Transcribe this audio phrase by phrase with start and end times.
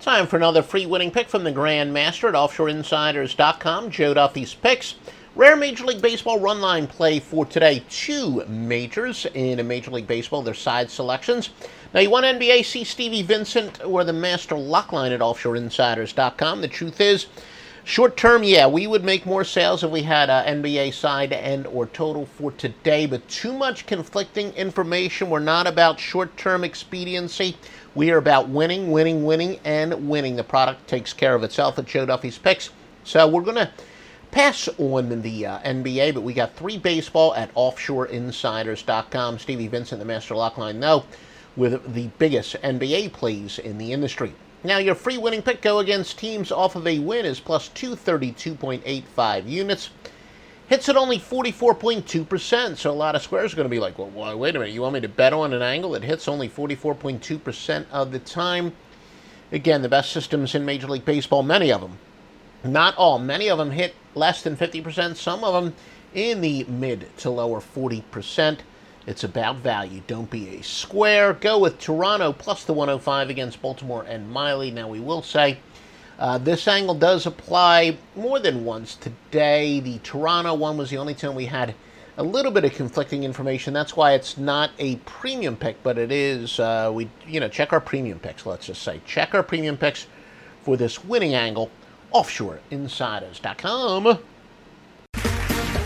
[0.00, 3.90] Time for another free winning pick from the Grandmaster at OffshoreInsiders.com.
[3.90, 4.94] Joe Duffy's picks.
[5.36, 7.84] Rare Major League Baseball run line play for today.
[7.90, 11.50] Two majors in a Major League Baseball, their side selections.
[11.92, 16.62] Now, you want NBA, see Stevie Vincent or the Master Lock line at OffshoreInsiders.com.
[16.62, 17.26] The truth is,
[17.84, 21.66] short term, yeah, we would make more sales if we had a NBA side and
[21.66, 25.30] or total for today, but too much conflicting information.
[25.30, 27.56] We're not about short term expediency.
[27.94, 30.36] We are about winning, winning, winning, and winning.
[30.36, 32.70] The product takes care of itself at Joe Duffy's Picks.
[33.04, 33.70] So we're going to
[34.30, 39.38] pass on the uh, NBA, but we got three baseball at offshoreinsiders.com.
[39.38, 41.04] Stevie Vincent, the Master Lock line, no
[41.56, 44.32] with the biggest NBA plays in the industry.
[44.62, 49.48] Now, your free winning pick go against teams off of a win is plus 232.85
[49.48, 49.90] units.
[50.68, 54.38] Hits at only 44.2%, so a lot of squares are going to be like, well,
[54.38, 57.86] wait a minute, you want me to bet on an angle that hits only 44.2%
[57.90, 58.72] of the time?
[59.50, 61.98] Again, the best systems in Major League Baseball, many of them.
[62.62, 65.74] Not all, many of them hit less than 50%, some of them
[66.14, 68.58] in the mid to lower 40%.
[69.10, 70.02] It's about value.
[70.06, 71.32] Don't be a square.
[71.32, 74.70] Go with Toronto plus the 105 against Baltimore and Miley.
[74.70, 75.58] Now, we will say
[76.20, 79.80] uh, this angle does apply more than once today.
[79.80, 81.74] The Toronto one was the only time we had
[82.18, 83.74] a little bit of conflicting information.
[83.74, 86.60] That's why it's not a premium pick, but it is.
[86.60, 88.46] Uh, we, you know, check our premium picks.
[88.46, 90.06] Let's just say check our premium picks
[90.62, 91.68] for this winning angle.
[92.14, 94.18] OffshoreInsiders.com.